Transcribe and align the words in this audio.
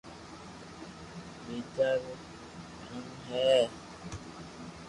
ٻيجا 1.43 1.89
رو 2.01 2.11
ڪانو 2.79 3.01
ھي 3.27 3.53